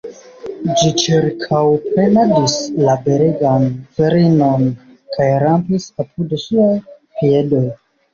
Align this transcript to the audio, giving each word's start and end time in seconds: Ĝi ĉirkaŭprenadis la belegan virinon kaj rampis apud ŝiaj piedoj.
Ĝi 0.77 0.87
ĉirkaŭprenadis 0.99 2.55
la 2.87 2.95
belegan 3.07 3.67
virinon 3.99 4.63
kaj 5.17 5.27
rampis 5.45 5.87
apud 6.05 6.35
ŝiaj 6.45 6.67
piedoj. 7.21 7.63